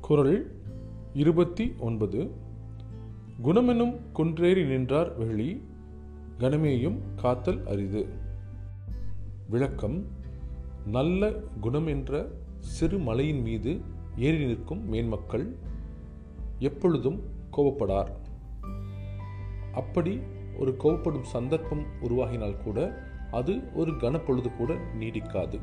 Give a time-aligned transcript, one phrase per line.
[0.00, 0.60] குரல்
[1.12, 2.30] இருபத்தி ஒன்பது.
[3.42, 5.62] குணமெனும் குன்றேறி நின்றார் வெளி
[6.38, 8.08] கணமேயும் காத்தல் அரிது.
[9.50, 10.06] விளக்கம்
[10.86, 12.28] நல்ல குணம் என்ற
[12.58, 13.80] சிறு மலையின் மீது
[14.16, 15.56] ஏறி நிற்கும் மேன்மக்கள்
[16.58, 17.22] எப்பொழுதும்
[17.52, 18.10] கோபப்படார்
[19.74, 20.20] அப்படி
[20.58, 25.60] ஒரு கோபப்படும் சந்தர்ப்பம் உருவாகினால் கூட அது ஒரு கனப்பொழுது கூட நீடிக்காது.